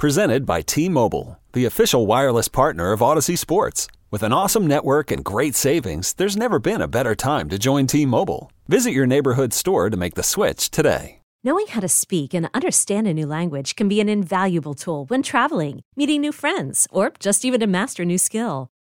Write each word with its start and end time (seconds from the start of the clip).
Presented 0.00 0.46
by 0.46 0.62
T 0.62 0.88
Mobile, 0.88 1.38
the 1.52 1.66
official 1.66 2.06
wireless 2.06 2.48
partner 2.48 2.92
of 2.92 3.00
Audacy 3.00 3.36
Sports. 3.36 3.86
With 4.10 4.22
an 4.22 4.32
awesome 4.32 4.66
network 4.66 5.10
and 5.10 5.22
great 5.22 5.54
savings, 5.54 6.14
there's 6.14 6.38
never 6.38 6.58
been 6.58 6.80
a 6.80 6.88
better 6.88 7.14
time 7.14 7.50
to 7.50 7.58
join 7.58 7.86
T 7.86 8.06
Mobile. 8.06 8.50
Visit 8.66 8.92
your 8.92 9.06
neighborhood 9.06 9.52
store 9.52 9.90
to 9.90 9.98
make 9.98 10.14
the 10.14 10.22
switch 10.22 10.70
today. 10.70 11.18
Knowing 11.44 11.66
how 11.66 11.80
to 11.80 11.88
speak 11.88 12.32
and 12.32 12.48
understand 12.54 13.06
a 13.08 13.12
new 13.12 13.26
language 13.26 13.76
can 13.76 13.88
be 13.88 14.00
an 14.00 14.08
invaluable 14.08 14.72
tool 14.72 15.04
when 15.08 15.22
traveling, 15.22 15.82
meeting 15.96 16.22
new 16.22 16.32
friends, 16.32 16.88
or 16.90 17.12
just 17.20 17.44
even 17.44 17.60
to 17.60 17.66
master 17.66 18.04
a 18.04 18.06
new 18.06 18.16
skill. 18.16 18.70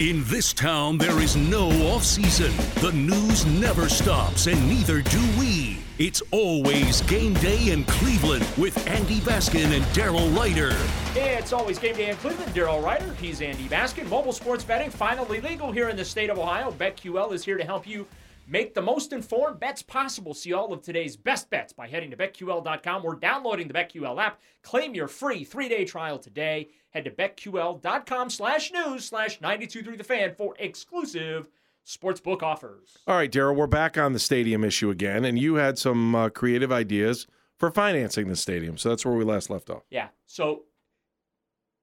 In 0.00 0.24
this 0.24 0.52
town, 0.52 0.98
there 0.98 1.20
is 1.20 1.36
no 1.36 1.68
off 1.92 2.02
season. 2.02 2.52
The 2.82 2.90
news 2.90 3.46
never 3.46 3.88
stops, 3.88 4.48
and 4.48 4.68
neither 4.68 5.02
do 5.02 5.20
we. 5.38 5.78
It's 6.00 6.20
always 6.32 7.00
game 7.02 7.34
day 7.34 7.70
in 7.70 7.84
Cleveland 7.84 8.44
with 8.58 8.76
Andy 8.88 9.20
Baskin 9.20 9.72
and 9.72 9.84
Daryl 9.94 10.36
Ryder. 10.36 10.76
Yeah, 11.14 11.38
it's 11.38 11.52
always 11.52 11.78
game 11.78 11.94
day 11.94 12.10
in 12.10 12.16
Cleveland. 12.16 12.52
Daryl 12.52 12.82
Ryder, 12.82 13.14
he's 13.20 13.40
Andy 13.40 13.68
Baskin. 13.68 14.08
Mobile 14.08 14.32
sports 14.32 14.64
betting 14.64 14.90
finally 14.90 15.40
legal 15.40 15.70
here 15.70 15.88
in 15.88 15.96
the 15.96 16.04
state 16.04 16.28
of 16.28 16.40
Ohio. 16.40 16.72
BetQL 16.72 17.32
is 17.32 17.44
here 17.44 17.56
to 17.56 17.64
help 17.64 17.86
you 17.86 18.04
make 18.46 18.74
the 18.74 18.82
most 18.82 19.12
informed 19.12 19.60
bets 19.60 19.82
possible. 19.82 20.34
See 20.34 20.52
all 20.52 20.72
of 20.72 20.82
today's 20.82 21.16
best 21.16 21.50
bets 21.50 21.72
by 21.72 21.88
heading 21.88 22.10
to 22.10 22.16
betql.com 22.16 23.04
or 23.04 23.14
downloading 23.16 23.68
the 23.68 23.74
BetQL 23.74 24.22
app. 24.22 24.40
Claim 24.62 24.94
your 24.94 25.08
free 25.08 25.44
three-day 25.44 25.84
trial 25.84 26.18
today. 26.18 26.68
Head 26.90 27.04
to 27.04 27.10
betql.com 27.10 28.30
slash 28.30 28.72
news 28.72 29.04
slash 29.04 29.40
923 29.40 29.96
the 29.96 30.04
fan 30.04 30.34
for 30.34 30.54
exclusive 30.58 31.48
sportsbook 31.86 32.42
offers. 32.42 32.98
All 33.06 33.16
right, 33.16 33.30
Daryl, 33.30 33.56
we're 33.56 33.66
back 33.66 33.98
on 33.98 34.12
the 34.12 34.18
stadium 34.18 34.64
issue 34.64 34.90
again, 34.90 35.24
and 35.24 35.38
you 35.38 35.56
had 35.56 35.78
some 35.78 36.14
uh, 36.14 36.28
creative 36.30 36.72
ideas 36.72 37.26
for 37.58 37.70
financing 37.70 38.28
the 38.28 38.36
stadium. 38.36 38.78
So 38.78 38.88
that's 38.88 39.04
where 39.04 39.14
we 39.14 39.24
last 39.24 39.50
left 39.50 39.70
off. 39.70 39.82
Yeah. 39.90 40.08
So 40.26 40.62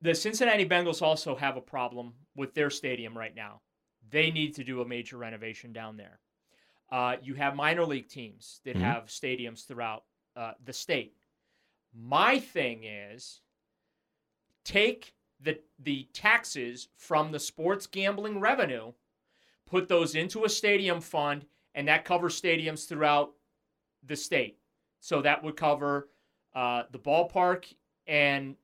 the 0.01 0.15
Cincinnati 0.15 0.67
Bengals 0.67 1.01
also 1.01 1.35
have 1.35 1.57
a 1.57 1.61
problem 1.61 2.13
with 2.35 2.53
their 2.53 2.69
stadium 2.69 3.17
right 3.17 3.35
now. 3.35 3.61
They 4.09 4.31
need 4.31 4.55
to 4.55 4.63
do 4.63 4.81
a 4.81 4.87
major 4.87 5.17
renovation 5.17 5.71
down 5.71 5.97
there. 5.97 6.19
Uh, 6.91 7.15
you 7.21 7.33
have 7.35 7.55
minor 7.55 7.85
league 7.85 8.09
teams 8.09 8.59
that 8.65 8.75
Mhm. 8.75 8.81
have 8.81 9.05
stadiums 9.07 9.65
throughout 9.65 10.05
uh, 10.35 10.53
the 10.63 10.73
state. 10.73 11.15
My 11.93 12.39
thing 12.39 12.83
is 12.85 13.41
take 14.63 15.13
the 15.39 15.59
the 15.79 16.05
taxes 16.13 16.89
from 16.95 17.31
the 17.31 17.39
sports 17.39 17.87
gambling 17.87 18.39
revenue, 18.39 18.93
put 19.65 19.87
those 19.87 20.15
into 20.15 20.45
a 20.45 20.49
stadium 20.49 21.01
fund, 21.01 21.45
and 21.75 21.87
that 21.87 22.05
covers 22.05 22.39
stadiums 22.39 22.87
throughout 22.87 23.33
the 24.03 24.15
state. 24.15 24.59
So 24.99 25.21
that 25.21 25.43
would 25.43 25.55
cover 25.57 26.09
uh, 26.53 26.83
the 26.91 26.99
ballpark 26.99 27.73
and 28.07 28.55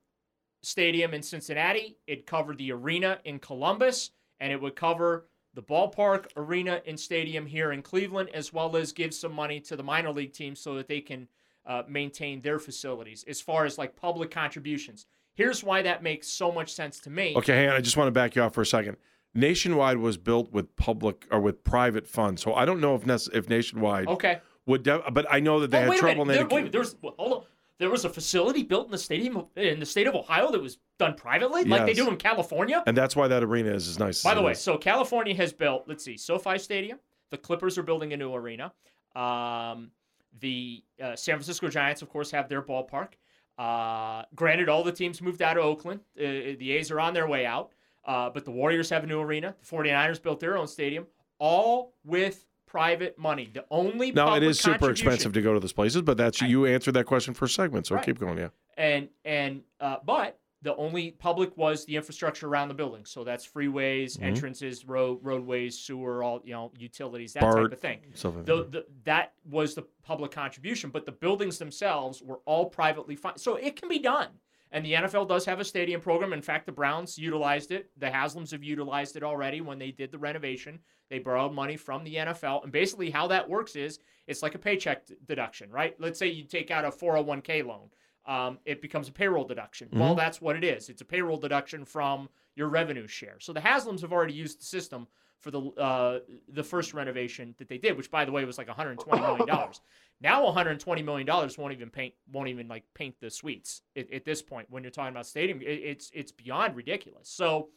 stadium 0.62 1.14
in 1.14 1.24
Cincinnati. 1.24 1.98
It 2.06 2.26
covered 2.26 2.58
the 2.58 2.72
arena 2.72 3.20
in 3.24 3.40
Columbus, 3.40 4.12
and 4.40 4.52
it 4.52 4.62
would 4.62 4.76
cover 4.76 5.30
the 5.58 5.64
ballpark, 5.64 6.28
arena, 6.38 6.80
and 6.86 7.00
stadium 7.00 7.48
here 7.48 7.72
in 7.72 7.82
Cleveland, 7.82 8.30
as 8.32 8.54
well 8.54 8.78
as 8.78 8.92
give 8.92 9.12
some 9.12 9.34
money 9.34 9.60
to 9.62 9.76
the 9.76 9.82
minor 9.82 10.12
league 10.12 10.32
teams 10.32 10.60
so 10.60 10.76
that 10.76 10.88
they 10.88 11.02
can 11.02 11.28
uh, 11.66 11.82
maintain 11.90 12.40
their 12.42 12.60
facilities. 12.60 13.26
As 13.28 13.42
far 13.42 13.66
as 13.66 13.76
like 13.76 13.96
public 13.96 14.30
contributions, 14.30 15.08
here's 15.34 15.64
why 15.64 15.82
that 15.82 16.04
makes 16.04 16.28
so 16.28 16.52
much 16.52 16.72
sense 16.72 17.00
to 17.00 17.10
me. 17.10 17.34
Okay, 17.36 17.56
hang 17.56 17.70
on. 17.70 17.76
I 17.76 17.82
just 17.82 17.98
want 17.98 18.08
to 18.08 18.12
back 18.12 18.36
you 18.36 18.44
off 18.44 18.54
for 18.54 18.62
a 18.62 18.68
second. 18.68 18.98
Nationwide 19.34 19.98
was 19.98 20.16
built 20.16 20.52
with 20.52 20.76
public 20.76 21.26
or 21.32 21.40
with 21.40 21.64
private 21.64 22.08
funds, 22.08 22.44
so 22.44 22.54
I 22.54 22.66
don't 22.66 22.80
know 22.80 22.94
if 22.94 23.08
if 23.34 23.50
Nationwide 23.50 24.08
Okay. 24.10 24.40
would, 24.68 24.84
de- 24.84 25.04
but 25.12 25.26
I 25.28 25.40
know 25.40 25.60
that 25.62 25.72
they 25.72 25.80
Oh, 25.80 25.90
had 25.92 25.98
trouble. 25.98 26.26
minute. 26.26 26.48
There, 26.50 26.62
wait, 26.62 26.72
there's 26.72 26.96
hold 27.02 27.34
on. 27.34 27.44
There 27.80 27.90
was 27.90 28.06
a 28.06 28.10
facility 28.10 28.64
built 28.64 28.86
in 28.86 28.92
the 28.92 28.98
stadium 28.98 29.46
in 29.56 29.80
the 29.80 29.86
state 29.86 30.08
of 30.08 30.16
Ohio 30.16 30.52
that 30.52 30.62
was 30.62 30.80
done 30.98 31.14
privately, 31.14 31.64
like 31.64 31.86
they 31.86 31.94
do 31.94 32.08
in 32.10 32.18
California. 32.18 32.84
and 32.88 32.98
that's 32.98 33.16
why 33.16 33.28
that 33.28 33.44
arena 33.44 33.72
is 33.72 33.88
as 33.88 34.00
nice. 34.00 34.24
By 34.24 34.34
the 34.34 34.42
way, 34.42 34.54
is. 34.54 34.60
so 34.60 34.78
California 34.78 35.36
has 35.36 35.54
built, 35.54 35.84
let's 35.88 36.04
see, 36.04 36.18
SoFi 36.18 36.58
Stadium. 36.58 37.00
The 37.30 37.38
Clippers 37.38 37.78
are 37.78 37.84
building 37.84 38.14
a 38.14 38.18
new 38.18 38.34
arena. 38.34 38.72
Um, 39.16 39.92
the 40.40 40.84
uh, 41.02 41.16
San 41.16 41.36
Francisco 41.36 41.68
Giants, 41.68 42.02
of 42.02 42.10
course, 42.10 42.32
have 42.32 42.50
their 42.50 42.62
ballpark. 42.62 43.14
Uh, 43.58 44.24
granted, 44.36 44.70
all 44.70 44.84
the 44.84 44.92
teams 44.92 45.22
moved 45.22 45.42
out 45.42 45.58
of 45.58 45.66
Oakland. 45.66 46.00
Uh, 46.18 46.58
the 46.60 46.72
A's 46.72 46.92
are 46.92 47.00
on 47.00 47.14
their 47.14 47.28
way 47.28 47.46
out. 47.46 47.72
Uh, 48.06 48.30
but 48.30 48.46
the 48.46 48.52
Warriors 48.52 48.90
have 48.90 49.04
a 49.04 49.08
new 49.08 49.20
arena. 49.20 49.54
The 49.60 49.76
49ers 49.76 50.22
built 50.22 50.40
their 50.40 50.58
own 50.58 50.68
stadium, 50.68 51.06
all 51.40 51.94
with 52.06 52.46
private 52.68 53.18
money. 53.18 53.50
The 53.52 53.66
only 53.72 54.12
now 54.12 54.36
it 54.36 54.44
is 54.44 54.60
super 54.60 54.92
expensive 54.92 55.34
to 55.34 55.42
go 55.42 55.54
to 55.54 55.60
those 55.60 55.74
places, 55.74 56.04
but 56.04 56.18
that's 56.18 56.42
you 56.42 56.66
answered 56.68 56.94
that 56.94 57.06
question 57.08 57.34
for 57.34 57.46
a 57.46 57.50
segment, 57.50 57.88
so 57.88 57.96
Right. 57.96 58.06
keep 58.06 58.20
going. 58.20 58.38
Yeah, 58.38 58.50
and 58.78 59.10
and 59.26 59.64
uh, 59.80 59.98
but 60.06 60.38
the 60.64 60.76
only 60.76 61.12
public 61.12 61.56
was 61.56 61.86
the 61.86 61.96
infrastructure 61.96 62.48
around 62.48 62.68
the 62.68 62.74
building. 62.74 63.06
So 63.06 63.24
that's 63.24 63.48
freeways, 63.48 64.18
Mhm. 64.18 64.24
entrances, 64.24 64.86
road 64.86 65.20
roadways, 65.22 65.78
sewer, 65.78 66.24
all 66.24 66.42
you 66.44 66.52
know, 66.54 66.72
utilities, 66.78 67.34
that 67.34 67.42
BART, 67.42 67.58
type 67.70 67.72
of 67.74 67.80
thing. 67.80 68.00
stuff 68.16 68.34
The, 68.44 68.56
that. 68.56 68.72
the, 68.72 68.86
that 69.06 69.34
was 69.50 69.76
the 69.76 69.84
public 70.04 70.32
contribution, 70.32 70.90
but 70.90 71.06
the 71.06 71.12
buildings 71.12 71.58
themselves 71.60 72.22
were 72.24 72.40
all 72.46 72.66
privately 72.66 73.16
funded. 73.16 73.40
So 73.42 73.56
it 73.56 73.76
can 73.76 73.88
be 73.88 74.00
done. 74.00 74.30
And 74.72 74.86
the 74.86 74.94
NFL 74.94 75.30
does 75.30 75.46
have 75.46 75.60
a 75.60 75.66
stadium 75.66 76.02
program. 76.02 76.34
In 76.34 76.42
fact, 76.42 76.66
the 76.66 76.72
Browns 76.72 77.18
utilized 77.18 77.72
it. 77.72 77.90
The 77.98 78.08
Haslams 78.08 78.52
have 78.52 78.64
utilized 78.64 79.16
it 79.16 79.24
already 79.24 79.62
when 79.62 79.80
they 79.80 79.92
did 79.92 80.12
the 80.12 80.18
renovation. 80.18 80.80
They 81.10 81.20
borrowed 81.20 81.54
money 81.54 81.78
from 81.78 82.04
the 82.04 82.16
NFL. 82.16 82.64
And 82.64 82.72
basically, 82.72 83.10
how 83.10 83.28
that 83.28 83.50
works 83.50 83.76
is 83.76 84.00
it's 84.28 84.44
like 84.44 84.56
a 84.56 84.60
paycheck 84.60 85.04
deduction, 85.26 85.72
right? 85.72 85.96
Let's 86.00 86.20
say 86.20 86.28
you 86.28 86.44
take 86.44 86.70
out 86.70 86.86
a 86.86 86.90
401k 86.90 87.66
loan, 87.66 87.90
um, 88.28 88.60
it 88.66 88.82
becomes 88.82 89.08
a 89.08 89.12
payroll 89.12 89.46
deduction. 89.46 89.88
Well, 89.92 90.14
Mhm. 90.14 90.18
that's 90.18 90.42
what 90.42 90.56
it 90.56 90.64
is. 90.64 90.90
It's 90.90 91.02
a 91.02 91.06
payroll 91.06 91.38
deduction 91.38 91.86
from 91.86 92.30
your 92.56 92.68
revenue 92.68 93.08
share. 93.08 93.40
So 93.40 93.54
the 93.54 93.62
Haslams 93.62 94.02
have 94.02 94.12
already 94.12 94.34
used 94.34 94.60
the 94.60 94.66
system 94.66 95.08
for 95.40 95.52
the 95.52 95.62
uh, 95.62 96.20
the 96.50 96.64
first 96.64 96.94
renovation 96.94 97.56
that 97.58 97.68
they 97.70 97.78
did, 97.78 97.96
which 97.96 98.12
by 98.12 98.26
the 98.26 98.32
way 98.32 98.44
was 98.44 98.58
like 98.58 98.68
120 98.68 99.22
million 99.22 99.48
dollars. 99.48 99.82
now 100.22 100.44
120 100.44 101.04
million 101.04 101.26
dollars 101.28 101.58
won't 101.58 101.74
even 101.74 101.90
paint 101.90 102.14
won't 102.32 102.50
even 102.50 102.68
like 102.68 102.84
paint 102.94 103.16
the 103.22 103.30
suites 103.30 103.82
at, 103.96 104.12
at 104.12 104.26
this 104.26 104.42
point 104.42 104.70
when 104.70 104.84
you're 104.84 104.92
talking 104.92 105.14
about 105.14 105.26
stadium. 105.28 105.62
It, 105.62 105.66
it's 105.66 106.12
it's 106.14 106.32
beyond 106.32 106.76
ridiculous. 106.76 107.30
So. 107.30 107.70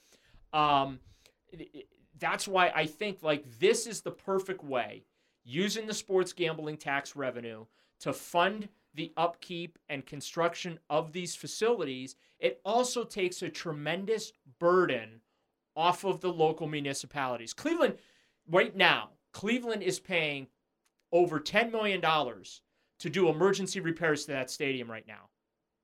Um, 0.52 0.98
that's 2.18 2.46
why 2.46 2.70
I 2.74 2.86
think 2.86 3.22
like 3.22 3.44
this 3.58 3.86
is 3.86 4.02
the 4.02 4.10
perfect 4.10 4.62
way 4.62 5.04
using 5.44 5.86
the 5.86 5.94
sports 5.94 6.32
gambling 6.32 6.76
tax 6.76 7.16
revenue 7.16 7.64
to 8.00 8.12
fund 8.12 8.68
the 8.94 9.12
upkeep 9.16 9.78
and 9.88 10.04
construction 10.06 10.78
of 10.88 11.12
these 11.12 11.34
facilities. 11.34 12.16
It 12.38 12.60
also 12.64 13.04
takes 13.04 13.42
a 13.42 13.48
tremendous 13.48 14.32
burden 14.58 15.20
off 15.76 16.04
of 16.04 16.20
the 16.20 16.32
local 16.32 16.66
municipalities. 16.66 17.52
Cleveland, 17.52 17.94
right 18.48 18.74
now, 18.76 19.10
Cleveland 19.32 19.82
is 19.82 20.00
paying 20.00 20.48
over 21.12 21.40
$10 21.40 21.70
million 21.70 22.00
to 22.00 23.10
do 23.10 23.28
emergency 23.28 23.80
repairs 23.80 24.24
to 24.24 24.32
that 24.32 24.50
stadium 24.50 24.90
right 24.90 25.06
now. 25.06 25.28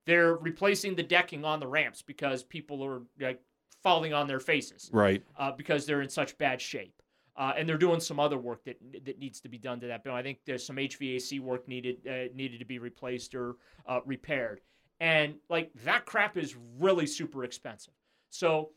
They're 0.05 0.35
replacing 0.35 0.95
the 0.95 1.03
decking 1.03 1.43
on 1.43 1.59
the 1.59 1.67
ramps 1.67 2.01
because 2.01 2.43
people 2.43 2.83
are 2.83 3.01
like 3.19 3.41
falling 3.83 4.13
on 4.13 4.27
their 4.27 4.39
faces. 4.39 4.89
Right. 4.93 5.23
Uh, 5.37 5.51
because 5.51 5.85
they're 5.85 6.01
in 6.01 6.09
such 6.09 6.37
bad 6.37 6.61
shape. 6.61 7.01
Uh, 7.37 7.53
and 7.55 7.69
they're 7.69 7.77
doing 7.77 7.99
some 7.99 8.19
other 8.19 8.37
work 8.37 8.63
that 8.65 8.77
that 9.05 9.19
needs 9.19 9.39
to 9.41 9.49
be 9.49 9.57
done 9.57 9.79
to 9.79 9.87
that 9.87 10.03
building. 10.03 10.19
I 10.19 10.23
think 10.23 10.39
there's 10.45 10.65
some 10.65 10.77
HVAC 10.77 11.39
work 11.39 11.67
needed 11.67 11.97
uh, 12.07 12.33
needed 12.33 12.59
to 12.59 12.65
be 12.65 12.79
replaced 12.79 13.35
or 13.35 13.57
uh, 13.87 13.99
repaired, 14.05 14.61
and 14.99 15.35
like 15.49 15.71
that 15.85 16.05
crap 16.05 16.37
is 16.37 16.55
really 16.79 17.05
super 17.05 17.43
expensive. 17.43 17.93
So 18.29 18.71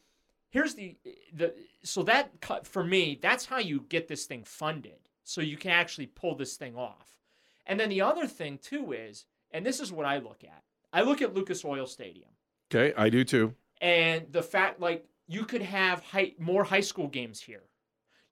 here's 0.51 0.75
the 0.75 0.97
the 1.33 1.55
so 1.83 2.03
that 2.03 2.33
for 2.67 2.85
me 2.85 3.19
that's 3.21 3.47
how 3.47 3.59
you 3.59 3.87
get 3.89 4.09
this 4.09 4.27
thing 4.27 4.45
funded, 4.45 5.09
so 5.25 5.41
you 5.41 5.57
can 5.57 5.71
actually 5.71 6.07
pull 6.07 6.35
this 6.35 6.57
thing 6.57 6.77
off. 6.77 7.17
And 7.67 7.81
then 7.81 7.89
the 7.89 8.03
other 8.03 8.27
thing 8.27 8.59
too 8.59 8.93
is, 8.93 9.25
and 9.53 9.65
this 9.65 9.81
is 9.81 9.91
what 9.91 10.05
I 10.05 10.19
look 10.19 10.45
at. 10.45 10.63
I 10.93 11.03
look 11.03 11.23
at 11.23 11.35
Lucas 11.35 11.65
Oil 11.65 11.87
Stadium. 11.87 12.31
Okay, 12.73 12.93
I 12.97 13.09
do 13.09 13.25
too 13.25 13.55
and 13.81 14.27
the 14.31 14.43
fact 14.43 14.81
like 14.81 15.07
you 15.27 15.45
could 15.45 15.63
have 15.63 16.03
high, 16.05 16.33
more 16.39 16.65
high 16.65 16.81
school 16.81 17.09
games 17.09 17.41
here 17.41 17.63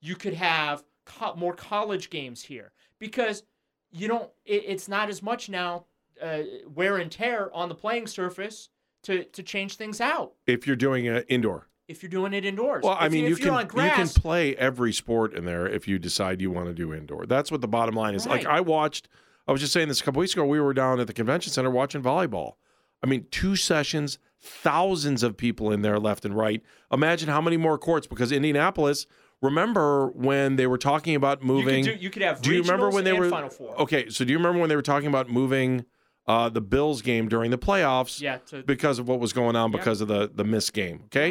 you 0.01 0.17
could 0.17 0.35
have 0.35 0.85
co- 1.05 1.35
more 1.35 1.55
college 1.55 2.11
games 2.11 2.43
here. 2.43 2.73
Because 2.99 3.43
you 3.91 4.09
don't 4.09 4.31
it, 4.45 4.65
it's 4.67 4.89
not 4.89 5.09
as 5.09 5.23
much 5.23 5.49
now 5.49 5.85
uh, 6.23 6.41
wear 6.67 6.99
and 6.99 7.11
tear 7.11 7.55
on 7.55 7.69
the 7.69 7.75
playing 7.75 8.07
surface 8.07 8.69
to 9.03 9.25
to 9.25 9.43
change 9.43 9.77
things 9.77 10.01
out. 10.01 10.33
If 10.47 10.67
you're 10.67 10.77
doing 10.77 11.07
it 11.07 11.27
indoor. 11.29 11.69
If 11.87 12.03
you're 12.03 12.11
doing 12.11 12.35
it 12.35 12.45
indoors. 12.45 12.85
Well 12.85 12.97
i 12.99 13.07
if 13.07 13.13
mean 13.13 13.25
you, 13.25 13.31
you 13.31 13.37
can 13.37 13.67
grass, 13.67 13.99
you 13.99 14.05
can 14.05 14.23
play 14.23 14.55
every 14.57 14.93
sport 14.93 15.35
in 15.35 15.45
there 15.45 15.67
if 15.67 15.89
you 15.89 15.99
decide 15.99 16.41
you 16.41 16.51
want 16.51 16.67
to 16.67 16.75
do 16.75 16.93
indoor. 16.93 17.27
That's 17.27 17.51
what 17.51 17.61
the 17.61 17.69
bottom 17.69 17.95
line 17.95 18.15
is. 18.15 18.27
Right. 18.27 18.45
like 18.45 18.47
i 18.47 18.61
watched 18.61 19.09
i 19.47 19.53
was 19.53 19.61
just 19.61 19.73
saying 19.73 19.89
this 19.89 20.01
a 20.01 20.05
couple 20.05 20.21
weeks 20.21 20.33
ago 20.35 20.45
we 20.45 20.61
were 20.61 20.75
down 20.75 21.01
at 21.01 21.07
the 21.07 21.13
convention 21.13 21.53
center 21.53 21.71
watching 21.71 22.03
volleyball. 22.03 22.55
I 23.03 23.07
mean 23.07 23.27
two 23.31 23.57
sessions 23.57 24.19
thousands 24.41 25.23
of 25.23 25.37
people 25.37 25.73
in 25.73 25.83
there 25.83 25.99
left 25.99 26.25
and 26.25 26.37
right. 26.37 26.63
Imagine 26.93 27.29
how 27.29 27.41
many 27.41 27.57
more 27.57 27.79
courts 27.79 28.07
because 28.07 28.33
Indianapolis. 28.33 29.07
Remember 29.41 30.09
when 30.09 30.57
they 30.57 30.67
were 30.67 30.79
talking 30.79 31.15
about 31.15 31.43
moving? 31.43 31.85
You 31.85 31.93
could, 31.93 31.99
do, 31.99 32.05
you 32.05 32.11
could 32.11 32.23
have. 32.23 32.43
Do 32.43 32.53
you 32.53 32.63
remember 32.63 32.91
when 32.91 33.05
they 33.05 33.13
were 33.13 33.31
Final 33.31 33.51
Four? 33.51 33.81
Okay, 33.83 34.09
so 34.09 34.25
do 34.25 34.33
you 34.33 34.39
remember 34.39 34.59
when 34.59 34.69
they 34.69 34.77
were 34.77 34.83
talking 34.83 35.09
about 35.09 35.29
moving 35.29 35.85
uh, 36.27 36.49
the 36.49 36.61
Bills 36.61 37.03
game 37.03 37.29
during 37.29 37.51
the 37.51 37.59
playoffs? 37.59 38.21
Yeah, 38.21 38.39
to, 38.49 38.63
because 38.63 38.99
of 38.99 39.09
what 39.09 39.21
was 39.21 39.33
going 39.33 39.55
on 39.55 39.71
because 39.71 40.01
yeah. 40.01 40.05
of 40.05 40.09
the 40.09 40.31
the 40.35 40.45
missed 40.45 40.73
game. 40.73 41.03
Okay, 41.07 41.29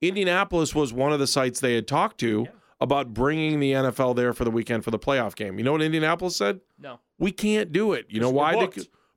yeah. 0.00 0.08
Indianapolis 0.08 0.74
was 0.74 0.92
one 0.92 1.12
of 1.12 1.18
the 1.18 1.26
sites 1.26 1.60
they 1.60 1.74
had 1.74 1.88
talked 1.88 2.18
to. 2.20 2.42
Yeah. 2.46 2.52
About 2.80 3.12
bringing 3.12 3.58
the 3.58 3.72
NFL 3.72 4.14
there 4.14 4.32
for 4.32 4.44
the 4.44 4.52
weekend 4.52 4.84
for 4.84 4.92
the 4.92 5.00
playoff 5.00 5.34
game. 5.34 5.58
You 5.58 5.64
know 5.64 5.72
what 5.72 5.82
Indianapolis 5.82 6.36
said? 6.36 6.60
No. 6.78 7.00
We 7.18 7.32
can't 7.32 7.72
do 7.72 7.92
it. 7.92 8.06
You 8.08 8.20
know 8.20 8.30
why? 8.30 8.68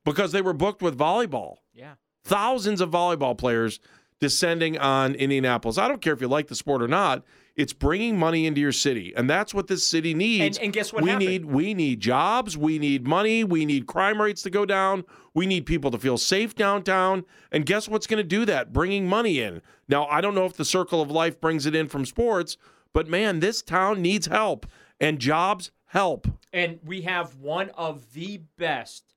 because 0.04 0.32
they 0.32 0.42
were 0.42 0.54
booked 0.54 0.82
with 0.82 0.98
volleyball. 0.98 1.58
Yeah 1.72 1.94
thousands 2.24 2.82
of 2.82 2.90
volleyball 2.90 3.38
players 3.38 3.80
descending 4.20 4.78
on 4.78 5.16
Indianapolis. 5.16 5.78
I 5.78 5.88
don't 5.88 6.02
care 6.02 6.14
if 6.14 6.22
you 6.22 6.28
like 6.28 6.48
the 6.48 6.56
sport 6.56 6.82
or 6.82 6.88
not. 6.88 7.24
It's 7.56 7.74
bringing 7.74 8.18
money 8.18 8.46
into 8.46 8.62
your 8.62 8.72
city, 8.72 9.14
and 9.16 9.30
that's 9.30 9.54
what 9.54 9.68
this 9.68 9.86
city 9.86 10.14
needs. 10.14 10.58
And, 10.58 10.66
and 10.66 10.74
guess 10.74 10.94
what? 10.94 11.04
We 11.04 11.10
happened? 11.10 11.30
need 11.30 11.46
we 11.46 11.74
need 11.74 12.00
jobs. 12.00 12.58
We 12.58 12.80
need 12.80 13.06
money. 13.06 13.44
We 13.44 13.66
need 13.66 13.88
crime 13.88 14.22
rates 14.22 14.42
to 14.44 14.50
go 14.50 14.66
down. 14.66 15.04
We 15.34 15.46
need 15.46 15.66
people 15.66 15.92
to 15.92 15.98
feel 15.98 16.18
safe 16.18 16.56
downtown. 16.56 17.26
And 17.52 17.66
guess 17.66 17.90
what's 17.90 18.08
going 18.08 18.18
to 18.18 18.24
do 18.24 18.46
that? 18.46 18.72
Bringing 18.72 19.08
money 19.08 19.40
in. 19.40 19.62
Now, 19.88 20.06
I 20.08 20.22
don't 20.22 20.36
know 20.36 20.46
if 20.46 20.54
the 20.54 20.66
circle 20.66 21.02
of 21.02 21.12
life 21.12 21.40
brings 21.42 21.66
it 21.66 21.76
in 21.76 21.88
from 21.88 22.06
sports, 22.06 22.58
but 22.94 23.08
man, 23.08 23.40
this 23.40 23.62
town 23.62 24.02
needs 24.02 24.28
help, 24.28 24.66
and 25.00 25.20
jobs 25.20 25.72
help. 25.88 26.28
And 26.54 26.80
we 26.86 27.02
have 27.02 27.36
one 27.38 27.70
of 27.72 28.14
the 28.14 28.42
best 28.58 29.14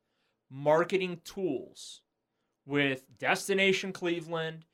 marketing 0.50 1.20
tools 1.24 2.02
with 2.66 3.06
Destination 3.18 3.92
Cleveland 3.92 4.64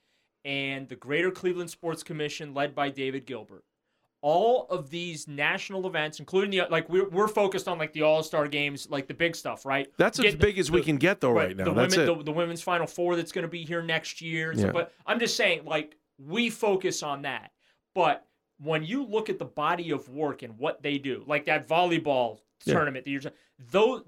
and 0.44 0.88
the 0.88 0.96
Greater 0.96 1.30
Cleveland 1.30 1.70
Sports 1.70 2.02
Commission, 2.02 2.54
led 2.54 2.74
by 2.74 2.90
David 2.90 3.26
Gilbert. 3.26 3.64
All 4.22 4.66
of 4.68 4.90
these 4.90 5.26
national 5.26 5.86
events, 5.86 6.20
including 6.20 6.50
the 6.50 6.66
like, 6.70 6.88
we're, 6.90 7.08
we're 7.08 7.28
focused 7.28 7.68
on 7.68 7.78
like 7.78 7.92
the 7.94 8.02
All 8.02 8.22
Star 8.22 8.46
games, 8.48 8.88
like 8.90 9.08
the 9.08 9.14
big 9.14 9.34
stuff, 9.34 9.64
right? 9.64 9.90
That's 9.96 10.18
get 10.18 10.28
as 10.28 10.36
big 10.36 10.56
the, 10.56 10.60
as 10.60 10.70
we 10.70 10.82
can 10.82 10.96
get, 10.96 11.20
though, 11.20 11.30
right, 11.30 11.48
right 11.48 11.56
now. 11.56 11.64
The 11.64 11.72
that's 11.72 11.96
women, 11.96 12.12
it. 12.12 12.18
The, 12.18 12.24
the, 12.24 12.32
women's 12.32 12.60
Final 12.60 12.86
Four 12.86 13.16
that's 13.16 13.32
going 13.32 13.44
to 13.44 13.48
be 13.48 13.64
here 13.64 13.82
next 13.82 14.20
year. 14.20 14.52
Yeah. 14.52 14.62
So, 14.62 14.72
but 14.72 14.92
I'm 15.06 15.18
just 15.18 15.36
saying, 15.36 15.64
like, 15.64 15.96
we 16.18 16.50
focus 16.50 17.02
on 17.02 17.22
that. 17.22 17.52
But 17.94 18.26
when 18.58 18.82
you 18.82 19.04
look 19.04 19.30
at 19.30 19.38
the 19.38 19.46
body 19.46 19.90
of 19.90 20.08
work 20.10 20.42
and 20.42 20.58
what 20.58 20.82
they 20.82 20.98
do, 20.98 21.24
like 21.26 21.46
that 21.46 21.66
volleyball 21.66 22.40
yeah. 22.66 22.74
tournament 22.74 23.06
that 23.06 23.10
you're, 23.10 23.22
those 23.70 24.02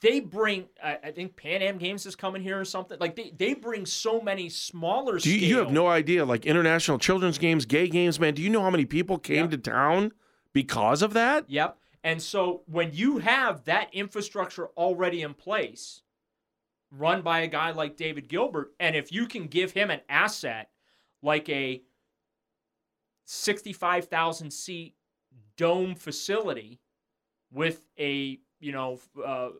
they 0.00 0.20
bring 0.20 0.66
I 0.82 1.10
think 1.12 1.36
Pan 1.36 1.62
Am 1.62 1.78
Games 1.78 2.06
is 2.06 2.14
coming 2.14 2.42
here 2.42 2.60
or 2.60 2.64
something. 2.64 2.98
Like 3.00 3.16
they, 3.16 3.32
they 3.36 3.54
bring 3.54 3.86
so 3.86 4.20
many 4.20 4.48
smaller. 4.48 5.18
Do 5.18 5.30
you, 5.30 5.46
you 5.46 5.58
have 5.58 5.72
no 5.72 5.86
idea? 5.86 6.24
Like 6.24 6.46
international 6.46 6.98
children's 6.98 7.38
games, 7.38 7.64
gay 7.64 7.88
games, 7.88 8.20
man. 8.20 8.34
Do 8.34 8.42
you 8.42 8.50
know 8.50 8.62
how 8.62 8.70
many 8.70 8.84
people 8.84 9.18
came 9.18 9.50
yep. 9.50 9.50
to 9.50 9.58
town 9.58 10.12
because 10.52 11.02
of 11.02 11.14
that? 11.14 11.48
Yep. 11.48 11.78
And 12.04 12.22
so 12.22 12.62
when 12.66 12.92
you 12.92 13.18
have 13.18 13.64
that 13.64 13.92
infrastructure 13.92 14.68
already 14.76 15.22
in 15.22 15.34
place, 15.34 16.02
run 16.90 17.22
by 17.22 17.40
a 17.40 17.48
guy 17.48 17.70
like 17.72 17.96
David 17.96 18.28
Gilbert, 18.28 18.72
and 18.78 18.94
if 18.94 19.10
you 19.10 19.26
can 19.26 19.46
give 19.46 19.72
him 19.72 19.90
an 19.90 20.00
asset 20.08 20.70
like 21.22 21.48
a 21.48 21.82
sixty-five 23.24 24.06
thousand 24.06 24.52
seat 24.52 24.94
dome 25.56 25.94
facility 25.94 26.80
with 27.50 27.82
a 27.98 28.38
you 28.60 28.72
know, 28.72 28.98
uh, 29.24 29.50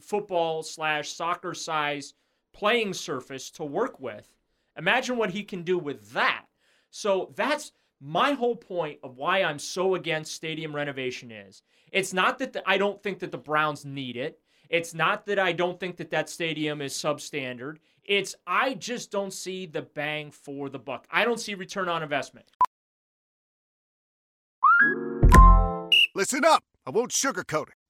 football 0.00 0.62
slash 0.62 1.10
soccer 1.10 1.54
size 1.54 2.14
playing 2.52 2.94
surface 2.94 3.50
to 3.50 3.64
work 3.64 4.00
with. 4.00 4.28
Imagine 4.76 5.16
what 5.16 5.30
he 5.30 5.42
can 5.42 5.62
do 5.62 5.78
with 5.78 6.12
that. 6.12 6.46
So 6.90 7.32
that's 7.36 7.72
my 8.00 8.32
whole 8.32 8.56
point 8.56 8.98
of 9.02 9.16
why 9.16 9.42
I'm 9.42 9.58
so 9.58 9.94
against 9.94 10.34
stadium 10.34 10.74
renovation 10.74 11.30
is 11.30 11.62
it's 11.92 12.12
not 12.12 12.38
that 12.38 12.52
the, 12.52 12.68
I 12.68 12.76
don't 12.76 13.02
think 13.02 13.20
that 13.20 13.30
the 13.30 13.38
Browns 13.38 13.84
need 13.84 14.16
it. 14.16 14.40
It's 14.68 14.94
not 14.94 15.26
that 15.26 15.38
I 15.38 15.52
don't 15.52 15.78
think 15.78 15.96
that 15.98 16.10
that 16.10 16.28
stadium 16.28 16.80
is 16.80 16.92
substandard. 16.92 17.76
It's 18.04 18.34
I 18.46 18.74
just 18.74 19.10
don't 19.10 19.32
see 19.32 19.66
the 19.66 19.82
bang 19.82 20.30
for 20.30 20.68
the 20.68 20.78
buck. 20.78 21.06
I 21.10 21.24
don't 21.24 21.40
see 21.40 21.54
return 21.54 21.88
on 21.88 22.02
investment. 22.02 22.46
Listen 26.14 26.44
up. 26.44 26.64
I 26.86 26.90
won't 26.90 27.10
sugarcoat 27.10 27.68
it. 27.68 27.74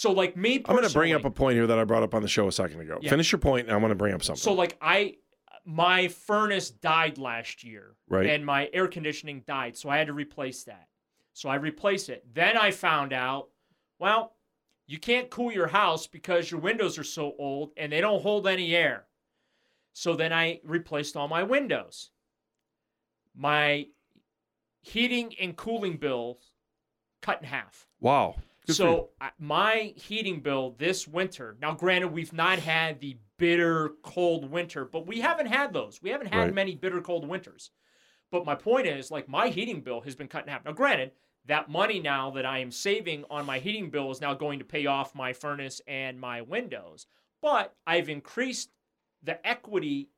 So 0.00 0.12
like 0.12 0.34
me, 0.34 0.62
I'm 0.64 0.74
going 0.74 0.88
to 0.88 0.94
bring 0.94 1.12
up 1.12 1.26
a 1.26 1.30
point 1.30 1.56
here 1.56 1.66
that 1.66 1.78
I 1.78 1.84
brought 1.84 2.02
up 2.02 2.14
on 2.14 2.22
the 2.22 2.28
show 2.28 2.48
a 2.48 2.52
second 2.52 2.80
ago. 2.80 2.98
Yeah. 3.02 3.10
Finish 3.10 3.32
your 3.32 3.38
point, 3.38 3.66
and 3.66 3.74
I 3.74 3.76
want 3.76 3.90
to 3.90 3.94
bring 3.94 4.14
up 4.14 4.24
something. 4.24 4.40
So 4.40 4.54
like 4.54 4.78
I, 4.80 5.16
my 5.66 6.08
furnace 6.08 6.70
died 6.70 7.18
last 7.18 7.62
year, 7.62 7.96
right? 8.08 8.24
And 8.30 8.46
my 8.46 8.70
air 8.72 8.88
conditioning 8.88 9.44
died, 9.46 9.76
so 9.76 9.90
I 9.90 9.98
had 9.98 10.06
to 10.06 10.14
replace 10.14 10.64
that. 10.64 10.88
So 11.34 11.50
I 11.50 11.56
replaced 11.56 12.08
it. 12.08 12.24
Then 12.32 12.56
I 12.56 12.70
found 12.70 13.12
out, 13.12 13.50
well, 13.98 14.36
you 14.86 14.98
can't 14.98 15.28
cool 15.28 15.52
your 15.52 15.66
house 15.66 16.06
because 16.06 16.50
your 16.50 16.60
windows 16.60 16.96
are 16.96 17.04
so 17.04 17.34
old 17.38 17.72
and 17.76 17.92
they 17.92 18.00
don't 18.00 18.22
hold 18.22 18.46
any 18.46 18.74
air. 18.74 19.04
So 19.92 20.14
then 20.14 20.32
I 20.32 20.60
replaced 20.64 21.14
all 21.14 21.28
my 21.28 21.42
windows. 21.42 22.08
My 23.36 23.88
heating 24.80 25.34
and 25.38 25.54
cooling 25.54 25.98
bills 25.98 26.52
cut 27.20 27.42
in 27.42 27.48
half. 27.48 27.86
Wow. 28.00 28.36
Good 28.70 28.76
so 28.76 29.10
I- 29.20 29.30
my 29.38 29.94
heating 29.96 30.40
bill 30.40 30.72
this 30.78 31.06
winter. 31.08 31.56
Now, 31.60 31.74
granted, 31.74 32.08
we've 32.08 32.32
not 32.32 32.58
had 32.58 33.00
the 33.00 33.18
bitter 33.38 33.90
cold 34.02 34.50
winter, 34.50 34.84
but 34.84 35.06
we 35.06 35.20
haven't 35.20 35.46
had 35.46 35.72
those. 35.72 36.00
We 36.02 36.10
haven't 36.10 36.28
had 36.28 36.38
Right. 36.38 36.54
many 36.54 36.74
bitter 36.74 37.00
cold 37.00 37.26
winters. 37.26 37.70
But 38.30 38.44
my 38.44 38.54
point 38.54 38.86
is, 38.86 39.10
like, 39.10 39.28
my 39.28 39.48
heating 39.48 39.80
bill 39.80 40.02
has 40.02 40.14
been 40.14 40.28
cut 40.28 40.44
in 40.44 40.50
half. 40.50 40.64
Now, 40.64 40.72
granted, 40.72 41.12
that 41.46 41.68
money 41.68 41.98
now 42.00 42.30
that 42.32 42.46
I 42.46 42.58
am 42.58 42.70
saving 42.70 43.24
on 43.30 43.46
my 43.46 43.58
heating 43.58 43.90
bill 43.90 44.10
is 44.10 44.20
now 44.20 44.34
going 44.34 44.58
to 44.58 44.64
pay 44.64 44.86
off 44.86 45.14
my 45.14 45.32
furnace 45.32 45.80
and 45.86 46.20
my 46.20 46.42
windows. 46.42 47.06
But 47.40 47.74
I've 47.86 48.08
increased 48.08 48.70
the 49.22 49.44
equity 49.46 50.10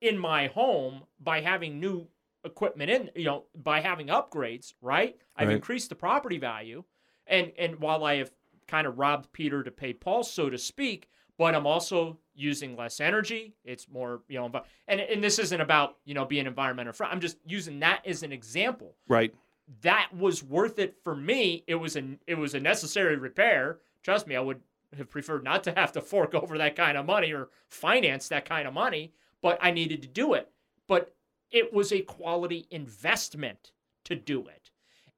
in 0.00 0.18
my 0.18 0.48
home 0.48 1.06
by 1.20 1.40
having 1.40 1.78
new 1.78 2.08
equipment 2.44 2.90
in, 2.90 3.10
you 3.14 3.24
know, 3.24 3.44
by 3.54 3.80
having 3.80 4.08
upgrades, 4.08 4.74
right? 4.80 5.16
I've 5.36 5.48
Right. 5.48 5.56
increased 5.56 5.90
the 5.90 5.94
property 5.94 6.38
value. 6.38 6.84
And 7.26 7.52
and 7.58 7.78
while 7.80 8.04
I 8.04 8.16
have 8.16 8.30
kind 8.66 8.86
of 8.86 8.98
robbed 8.98 9.32
Peter 9.32 9.62
to 9.62 9.70
pay 9.70 9.92
Paul, 9.92 10.22
so 10.22 10.50
to 10.50 10.58
speak, 10.58 11.08
but 11.38 11.54
I'm 11.54 11.66
also 11.66 12.18
using 12.34 12.76
less 12.76 13.00
energy. 13.00 13.54
It's 13.64 13.88
more, 13.88 14.22
you 14.28 14.38
know, 14.38 14.50
and 14.88 15.00
and 15.00 15.22
this 15.22 15.38
isn't 15.38 15.60
about 15.60 15.96
you 16.04 16.14
know 16.14 16.24
being 16.24 16.46
environmental 16.46 16.92
friendly. 16.92 17.14
I'm 17.14 17.20
just 17.20 17.38
using 17.46 17.80
that 17.80 18.06
as 18.06 18.22
an 18.22 18.32
example. 18.32 18.94
Right. 19.08 19.34
That 19.82 20.10
was 20.16 20.42
worth 20.42 20.78
it 20.78 20.96
for 21.02 21.14
me. 21.14 21.64
It 21.66 21.76
was 21.76 21.96
a 21.96 22.02
it 22.26 22.36
was 22.36 22.54
a 22.54 22.60
necessary 22.60 23.16
repair. 23.16 23.78
Trust 24.02 24.26
me, 24.26 24.36
I 24.36 24.40
would 24.40 24.60
have 24.96 25.10
preferred 25.10 25.44
not 25.44 25.64
to 25.64 25.72
have 25.72 25.92
to 25.92 26.00
fork 26.00 26.34
over 26.34 26.58
that 26.58 26.76
kind 26.76 26.98
of 26.98 27.06
money 27.06 27.32
or 27.32 27.48
finance 27.68 28.28
that 28.28 28.44
kind 28.44 28.68
of 28.68 28.74
money, 28.74 29.12
but 29.40 29.58
I 29.60 29.70
needed 29.70 30.02
to 30.02 30.08
do 30.08 30.34
it. 30.34 30.50
But 30.86 31.14
it 31.50 31.72
was 31.72 31.92
a 31.92 32.00
quality 32.00 32.66
investment 32.70 33.72
to 34.04 34.16
do 34.16 34.46
it. 34.46 34.61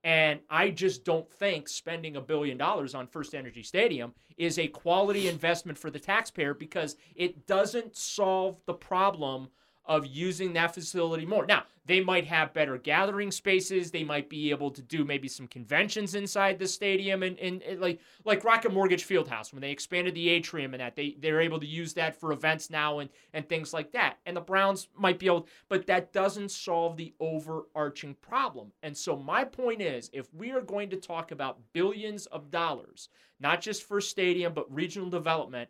And 0.04 0.40
I 0.50 0.68
just 0.68 1.04
don't 1.06 1.30
think 1.32 1.66
spending 1.66 2.16
a 2.16 2.20
billion 2.20 2.58
dollars 2.58 2.94
on 2.94 3.06
First 3.06 3.34
Energy 3.34 3.62
Stadium 3.62 4.12
is 4.37 4.58
a 4.58 4.68
quality 4.68 5.28
investment 5.28 5.78
for 5.78 5.90
the 5.90 5.99
taxpayer 5.99 6.52
because 6.52 6.96
it 7.16 7.46
doesn't 7.46 7.96
solve 7.96 8.61
the 8.66 8.75
problem 8.75 9.49
of 9.86 10.06
using 10.06 10.52
that 10.54 10.74
facility 10.74 11.26
more. 11.26 11.44
Now, 11.46 11.64
they 11.86 12.00
might 12.00 12.26
have 12.26 12.54
better 12.54 12.78
gathering 12.78 13.30
spaces. 13.30 13.90
They 13.90 14.04
might 14.04 14.30
be 14.30 14.50
able 14.50 14.70
to 14.70 14.80
do 14.80 15.04
maybe 15.04 15.28
some 15.28 15.46
conventions 15.46 16.14
inside 16.14 16.58
the 16.58 16.66
stadium 16.66 17.22
and, 17.22 17.38
and, 17.38 17.62
and 17.62 17.80
like 17.80 18.00
like 18.24 18.44
Rocket 18.44 18.72
Mortgage 18.72 19.06
Fieldhouse 19.06 19.52
when 19.52 19.60
they 19.60 19.70
expanded 19.70 20.14
the 20.14 20.30
atrium 20.30 20.72
and 20.72 20.80
that 20.80 20.96
they 20.96 21.16
they're 21.20 21.42
able 21.42 21.60
to 21.60 21.66
use 21.66 21.92
that 21.94 22.18
for 22.18 22.32
events 22.32 22.70
now 22.70 23.00
and 23.00 23.10
and 23.34 23.46
things 23.46 23.74
like 23.74 23.92
that. 23.92 24.16
And 24.24 24.34
the 24.34 24.40
Browns 24.40 24.88
might 24.96 25.18
be 25.18 25.26
able 25.26 25.46
but 25.68 25.86
that 25.86 26.12
doesn't 26.12 26.50
solve 26.50 26.96
the 26.96 27.12
overarching 27.20 28.14
problem. 28.22 28.72
And 28.82 28.96
so 28.96 29.16
my 29.16 29.44
point 29.44 29.82
is 29.82 30.08
if 30.14 30.32
we 30.32 30.52
are 30.52 30.62
going 30.62 30.88
to 30.90 30.96
talk 30.96 31.32
about 31.32 31.60
billions 31.74 32.24
of 32.26 32.50
dollars, 32.50 33.10
not 33.40 33.60
just 33.60 33.82
for 33.82 34.00
stadium 34.00 34.54
but 34.54 34.72
regional 34.74 35.10
development, 35.10 35.68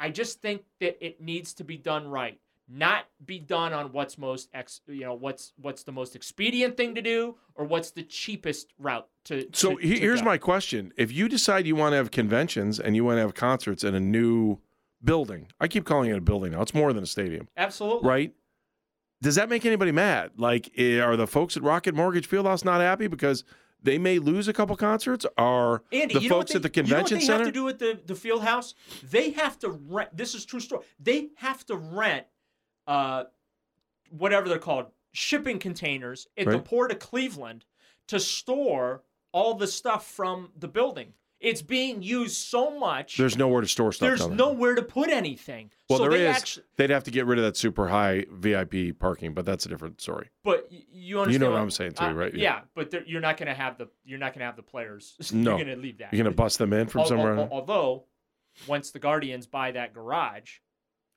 I 0.00 0.10
just 0.10 0.40
think 0.40 0.62
that 0.80 1.04
it 1.04 1.20
needs 1.20 1.54
to 1.54 1.64
be 1.64 1.76
done 1.76 2.08
right, 2.08 2.40
not 2.70 3.06
be 3.24 3.38
done 3.38 3.72
on 3.72 3.92
what's 3.92 4.18
most 4.18 4.48
ex, 4.52 4.80
you 4.86 5.00
know, 5.00 5.14
what's 5.14 5.52
what's 5.56 5.82
the 5.84 5.92
most 5.92 6.14
expedient 6.14 6.76
thing 6.76 6.94
to 6.94 7.02
do 7.02 7.36
or 7.54 7.64
what's 7.64 7.90
the 7.92 8.02
cheapest 8.02 8.72
route 8.78 9.08
to. 9.24 9.48
So 9.52 9.76
to, 9.76 9.76
he- 9.86 9.94
to 9.94 10.00
here's 10.00 10.20
go. 10.20 10.26
my 10.26 10.38
question: 10.38 10.92
If 10.96 11.10
you 11.12 11.28
decide 11.28 11.66
you 11.66 11.76
want 11.76 11.92
to 11.92 11.96
have 11.96 12.10
conventions 12.10 12.78
and 12.78 12.94
you 12.94 13.04
want 13.04 13.16
to 13.16 13.20
have 13.22 13.34
concerts 13.34 13.84
in 13.84 13.94
a 13.94 14.00
new 14.00 14.58
building, 15.02 15.48
I 15.60 15.68
keep 15.68 15.84
calling 15.84 16.10
it 16.10 16.18
a 16.18 16.20
building 16.20 16.52
now. 16.52 16.62
It's 16.62 16.74
more 16.74 16.92
than 16.92 17.02
a 17.02 17.06
stadium, 17.06 17.48
absolutely 17.56 18.08
right? 18.08 18.34
Does 19.20 19.34
that 19.34 19.48
make 19.48 19.66
anybody 19.66 19.90
mad? 19.90 20.32
Like, 20.36 20.70
eh, 20.78 21.00
are 21.00 21.16
the 21.16 21.26
folks 21.26 21.56
at 21.56 21.62
Rocket 21.62 21.94
Mortgage 21.94 22.28
Fieldhouse 22.28 22.64
not 22.64 22.80
happy 22.80 23.08
because 23.08 23.42
they 23.82 23.98
may 23.98 24.18
lose 24.20 24.46
a 24.46 24.52
couple 24.52 24.76
concerts? 24.76 25.26
Are 25.36 25.82
Andy, 25.92 26.14
the 26.14 26.20
you 26.20 26.28
know 26.28 26.36
what 26.36 26.42
folks 26.42 26.52
they- 26.52 26.56
at 26.56 26.62
the 26.62 26.70
you 26.72 26.82
know 26.82 26.98
what 26.98 27.06
convention 27.06 27.18
they 27.18 27.24
center? 27.24 27.38
have 27.44 27.46
to 27.48 27.52
do 27.52 27.64
with 27.64 27.78
the 27.80 27.98
the 28.06 28.14
field 28.14 28.42
house? 28.42 28.74
They 29.10 29.30
have 29.30 29.58
to 29.60 29.70
rent. 29.70 30.16
This 30.16 30.34
is 30.34 30.44
true 30.44 30.60
story. 30.60 30.84
They 31.00 31.30
have 31.36 31.64
to 31.66 31.74
rent, 31.76 32.26
uh, 32.88 33.24
whatever 34.10 34.48
they're 34.48 34.58
called, 34.58 34.86
shipping 35.12 35.58
containers 35.58 36.26
at 36.36 36.46
the 36.46 36.58
port 36.58 36.90
of 36.90 36.98
Cleveland 36.98 37.64
to 38.08 38.18
store 38.18 39.02
all 39.32 39.54
the 39.54 39.66
stuff 39.66 40.06
from 40.10 40.50
the 40.58 40.66
building. 40.68 41.12
It's 41.40 41.62
being 41.62 42.02
used 42.02 42.34
so 42.36 42.76
much. 42.80 43.16
There's 43.16 43.36
nowhere 43.36 43.60
to 43.60 43.68
store 43.68 43.92
stuff. 43.92 44.08
there's 44.08 44.20
down 44.20 44.30
there. 44.30 44.38
nowhere 44.38 44.74
to 44.74 44.82
put 44.82 45.08
anything. 45.08 45.70
Well, 45.88 46.00
so 46.00 46.08
there 46.08 46.18
they 46.18 46.28
is. 46.28 46.36
Actually, 46.36 46.64
They'd 46.76 46.90
have 46.90 47.04
to 47.04 47.12
get 47.12 47.26
rid 47.26 47.38
of 47.38 47.44
that 47.44 47.56
super 47.56 47.86
high 47.86 48.24
VIP 48.32 48.98
parking, 48.98 49.34
but 49.34 49.44
that's 49.46 49.64
a 49.64 49.68
different 49.68 50.00
story. 50.00 50.30
but 50.42 50.68
you 50.70 51.20
understand. 51.20 51.32
You 51.34 51.38
know 51.38 51.52
what 51.52 51.60
I'm 51.62 51.70
saying 51.70 51.92
too, 51.92 52.06
uh, 52.06 52.12
right? 52.12 52.34
Yeah, 52.34 52.62
but 52.74 53.06
you're 53.06 53.20
not 53.20 53.36
going 53.36 53.46
to 53.46 53.54
have 53.54 53.78
the 53.78 53.86
you're 54.04 54.18
not 54.18 54.32
going 54.32 54.40
to 54.40 54.46
have 54.46 54.56
the 54.56 54.62
players. 54.64 55.14
No. 55.32 55.56
you're 55.56 55.64
going 55.64 55.76
to 55.76 55.80
leave 55.80 55.98
that. 55.98 56.12
You're 56.12 56.24
going 56.24 56.32
to 56.34 56.36
bust 56.36 56.58
them 56.58 56.72
in 56.72 56.88
from 56.88 57.06
somewhere. 57.06 57.36
al- 57.36 57.48
although, 57.52 58.06
once 58.66 58.90
the 58.90 58.98
Guardians 58.98 59.46
buy 59.46 59.70
that 59.72 59.94
garage, 59.94 60.56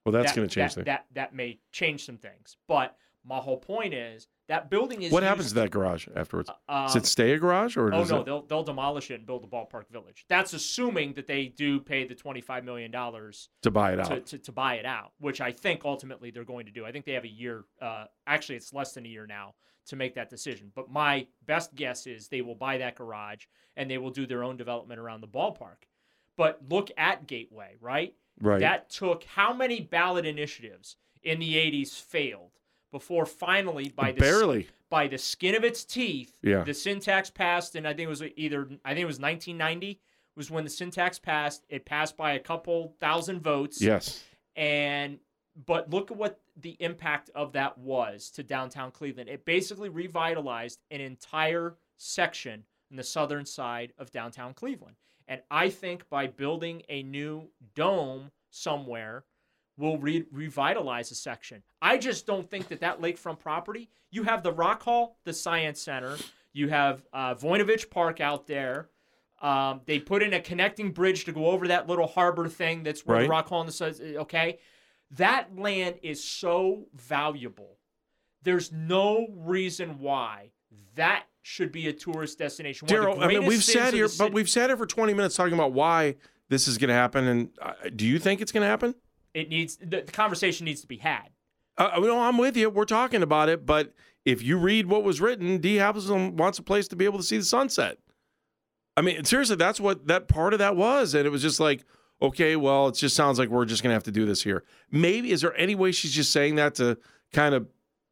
well, 0.05 0.13
that's 0.13 0.31
that- 0.31 0.35
going 0.35 0.47
to 0.47 0.53
change 0.53 0.71
that, 0.71 0.75
things. 0.75 0.85
That 0.85 1.05
that 1.13 1.35
may 1.35 1.59
change 1.71 2.05
some 2.05 2.17
things. 2.17 2.57
But 2.67 2.95
my 3.23 3.37
whole 3.37 3.57
point 3.57 3.93
is 3.93 4.27
that 4.47 4.69
building 4.69 5.03
is 5.03 5.11
What 5.11 5.21
happens 5.23 5.49
to 5.49 5.53
that 5.55 5.69
garage 5.69 6.07
afterwards? 6.15 6.49
Does 6.67 6.95
um, 6.95 7.01
it 7.01 7.05
stay 7.05 7.33
a 7.33 7.37
garage 7.39 7.77
or 7.77 7.87
Oh 7.93 7.99
does 7.99 8.09
no, 8.09 8.21
it? 8.21 8.25
they'll 8.25 8.41
they'll 8.47 8.63
demolish 8.63 9.11
it 9.11 9.15
and 9.15 9.25
build 9.27 9.43
a 9.43 9.47
ballpark 9.47 9.87
village. 9.91 10.25
That's 10.27 10.53
assuming 10.53 11.13
that 11.13 11.27
they 11.27 11.45
do 11.45 11.79
pay 11.79 12.07
the 12.07 12.15
twenty 12.15 12.41
five 12.41 12.63
million 12.65 12.89
dollars 12.89 13.49
To 13.61 13.69
buy 13.71 13.93
it 13.93 13.97
to, 13.97 14.01
out. 14.13 14.25
to, 14.27 14.37
to 14.39 14.51
buy 14.51 14.75
it 14.75 14.85
out, 14.85 15.11
which 15.19 15.39
I 15.39 15.51
think 15.51 15.85
ultimately 15.85 16.31
they're 16.31 16.43
going 16.43 16.65
to 16.65 16.71
do. 16.71 16.85
I 16.85 16.91
think 16.91 17.05
they 17.05 17.13
have 17.13 17.23
a 17.23 17.31
year. 17.31 17.65
Uh, 17.81 18.05
actually, 18.25 18.55
it's 18.55 18.73
less 18.73 18.93
than 18.93 19.05
a 19.05 19.09
year 19.09 19.27
now 19.27 19.53
to 19.87 19.95
make 19.95 20.15
that 20.15 20.29
decision. 20.29 20.71
But 20.75 20.91
my 20.91 21.27
best 21.45 21.73
guess 21.75 22.07
is 22.07 22.27
they 22.27 22.41
will 22.41 22.55
buy 22.55 22.77
that 22.79 22.95
garage 22.95 23.45
and 23.75 23.89
they 23.89 23.97
will 23.97 24.11
do 24.11 24.25
their 24.25 24.43
own 24.43 24.57
development 24.57 24.99
around 24.99 25.21
the 25.21 25.27
ballpark. 25.27 25.85
But 26.37 26.59
look 26.69 26.89
at 26.97 27.27
Gateway, 27.27 27.75
right? 27.81 28.13
Right. 28.41 28.59
That 28.59 28.89
took 28.89 29.23
how 29.23 29.53
many 29.53 29.79
ballot 29.81 30.25
initiatives 30.25 30.97
in 31.23 31.39
the 31.39 31.55
'80s 31.55 31.99
failed 32.01 32.51
before 32.91 33.25
finally 33.25 33.89
by 33.89 34.11
the 34.11 34.19
Barely. 34.19 34.67
by 34.89 35.07
the 35.07 35.17
skin 35.17 35.55
of 35.55 35.63
its 35.63 35.83
teeth, 35.85 36.37
Yeah. 36.41 36.63
the 36.63 36.73
sin 36.73 36.99
tax 36.99 37.29
passed, 37.29 37.75
and 37.75 37.87
I 37.87 37.93
think 37.93 38.07
it 38.07 38.09
was 38.09 38.23
either 38.35 38.67
I 38.83 38.89
think 38.93 39.03
it 39.03 39.05
was 39.05 39.19
1990 39.19 39.99
was 40.35 40.49
when 40.49 40.63
the 40.63 40.69
sin 40.69 40.91
tax 40.91 41.19
passed. 41.19 41.65
It 41.69 41.85
passed 41.85 42.15
by 42.17 42.33
a 42.33 42.39
couple 42.39 42.95
thousand 42.99 43.41
votes. 43.41 43.81
Yes. 43.81 44.23
And 44.55 45.19
but 45.65 45.89
look 45.89 46.09
at 46.11 46.17
what 46.17 46.39
the 46.55 46.77
impact 46.79 47.29
of 47.35 47.51
that 47.53 47.77
was 47.77 48.29
to 48.31 48.43
downtown 48.43 48.91
Cleveland. 48.91 49.29
It 49.29 49.43
basically 49.45 49.89
revitalized 49.89 50.79
an 50.89 51.01
entire 51.01 51.75
section 51.97 52.63
in 52.89 52.95
the 52.97 53.03
southern 53.03 53.45
side 53.45 53.93
of 53.97 54.11
downtown 54.11 54.53
Cleveland. 54.53 54.95
And 55.27 55.41
I 55.49 55.69
think 55.69 56.09
by 56.09 56.27
building 56.27 56.83
a 56.89 57.03
new 57.03 57.49
dome 57.75 58.31
somewhere 58.49 59.23
will 59.77 59.97
re- 59.97 60.25
revitalize 60.31 61.11
a 61.11 61.15
section. 61.15 61.63
I 61.81 61.97
just 61.97 62.25
don't 62.27 62.49
think 62.49 62.67
that 62.67 62.81
that 62.81 63.01
lakefront 63.01 63.39
property, 63.39 63.89
you 64.11 64.23
have 64.23 64.43
the 64.43 64.51
Rock 64.51 64.83
Hall, 64.83 65.17
the 65.23 65.33
Science 65.33 65.81
Center, 65.81 66.17
you 66.53 66.67
have 66.67 67.03
uh, 67.13 67.33
Voinovich 67.35 67.89
Park 67.89 68.19
out 68.19 68.45
there. 68.47 68.89
Um, 69.41 69.81
they 69.85 69.99
put 69.99 70.21
in 70.21 70.33
a 70.33 70.39
connecting 70.39 70.91
bridge 70.91 71.25
to 71.25 71.31
go 71.31 71.47
over 71.47 71.67
that 71.69 71.87
little 71.87 72.05
harbor 72.07 72.47
thing 72.47 72.83
that's 72.83 73.05
where 73.05 73.17
the 73.23 73.29
Rock 73.29 73.47
Hall 73.47 73.61
and 73.61 73.69
the 73.69 73.73
Science- 73.73 73.99
okay. 74.01 74.59
That 75.11 75.57
land 75.57 75.95
is 76.03 76.23
so 76.23 76.85
valuable. 76.93 77.77
There's 78.43 78.71
no 78.71 79.27
reason 79.31 79.99
why 79.99 80.51
that 80.95 81.25
should 81.41 81.71
be 81.71 81.87
a 81.87 81.93
tourist 81.93 82.37
destination. 82.37 82.87
One 82.87 82.97
of 82.97 83.03
the 83.03 83.21
Daryl, 83.21 83.23
I 83.23 83.27
mean, 83.27 83.45
we've 83.45 83.63
sat 83.63 83.93
here, 83.93 84.07
but 84.17 84.33
we've 84.33 84.49
sat 84.49 84.69
here 84.69 84.77
for 84.77 84.85
20 84.85 85.13
minutes 85.13 85.35
talking 85.35 85.53
about 85.53 85.73
why 85.73 86.15
this 86.49 86.67
is 86.67 86.77
going 86.77 86.89
to 86.89 86.93
happen. 86.93 87.27
And 87.27 87.49
uh, 87.61 87.73
do 87.95 88.05
you 88.05 88.19
think 88.19 88.41
it's 88.41 88.51
going 88.51 88.61
to 88.61 88.67
happen? 88.67 88.95
it 89.33 89.49
needs 89.49 89.77
the, 89.77 90.01
the 90.01 90.11
conversation 90.11 90.65
needs 90.65 90.81
to 90.81 90.87
be 90.87 90.97
had. 90.97 91.29
Uh, 91.77 91.99
no, 91.99 92.19
I'm 92.19 92.37
with 92.37 92.57
you. 92.57 92.69
We're 92.69 92.85
talking 92.85 93.23
about 93.23 93.49
it, 93.49 93.65
but 93.65 93.93
if 94.25 94.43
you 94.43 94.57
read 94.57 94.87
what 94.87 95.03
was 95.03 95.21
written, 95.21 95.57
D. 95.57 95.75
Halverson 95.75 96.33
wants 96.33 96.59
a 96.59 96.63
place 96.63 96.87
to 96.89 96.95
be 96.95 97.05
able 97.05 97.17
to 97.17 97.23
see 97.23 97.37
the 97.37 97.43
sunset. 97.43 97.97
I 98.97 99.01
mean, 99.01 99.23
seriously, 99.23 99.55
that's 99.55 99.79
what 99.79 100.07
that 100.07 100.27
part 100.27 100.53
of 100.53 100.59
that 100.59 100.75
was, 100.75 101.15
and 101.15 101.25
it 101.25 101.29
was 101.29 101.41
just 101.41 101.59
like, 101.59 101.85
okay, 102.21 102.55
well, 102.55 102.89
it 102.89 102.95
just 102.95 103.15
sounds 103.15 103.39
like 103.39 103.49
we're 103.49 103.65
just 103.65 103.81
going 103.81 103.89
to 103.89 103.95
have 103.95 104.03
to 104.03 104.11
do 104.11 104.25
this 104.25 104.43
here. 104.43 104.63
Maybe 104.91 105.31
is 105.31 105.41
there 105.41 105.55
any 105.55 105.75
way 105.75 105.91
she's 105.91 106.11
just 106.11 106.31
saying 106.31 106.55
that 106.55 106.75
to 106.75 106.97
kind 107.31 107.55
of 107.55 107.67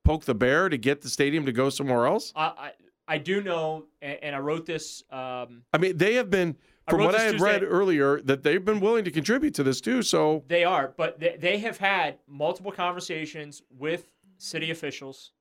poke 0.06 0.24
the 0.24 0.34
bear 0.34 0.70
to 0.70 0.78
get 0.78 1.02
the 1.02 1.10
stadium 1.10 1.46
to 1.46 1.52
go 1.52 1.70
somewhere 1.70 2.08
else? 2.08 2.32
I 2.36 2.72
I, 3.10 3.16
I 3.16 3.18
do 3.18 3.42
know, 3.42 3.86
and, 4.02 4.18
and 4.22 4.36
I 4.36 4.40
wrote 4.40 4.66
this. 4.66 5.04
Um, 5.12 5.64
I 5.74 5.78
mean, 5.80 5.98
they 5.98 6.14
have 6.16 6.30
been, 6.30 6.56
from 6.88 7.00
wrote 7.00 7.06
what 7.08 7.16
I 7.16 7.24
had 7.24 7.32
Tuesday- 7.34 7.52
read 7.52 7.64
earlier, 7.64 8.22
that 8.22 8.44
they've 8.44 8.64
been 8.64 8.80
willing 8.80 9.04
to 9.06 9.12
contribute 9.12 9.54
to 9.56 9.64
this 9.64 9.82
too. 9.82 10.02
So 10.02 10.44
They 10.48 10.64
are, 10.64 10.94
but 10.98 11.20
they, 11.20 11.38
they 11.40 11.58
have 11.60 11.78
had 11.78 12.20
multiple 12.28 12.72
conversations 12.72 13.62
with 13.78 14.12
city 14.38 14.72
officials. 14.72 15.32